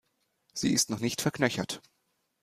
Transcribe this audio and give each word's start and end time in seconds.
Sie 0.55 0.73
ist 0.73 0.89
noch 0.89 0.97
nicht 0.99 1.21
verknöchert. 1.21 1.79